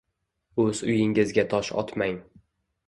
[0.63, 2.21] O’z uyinggizga tosh otmang.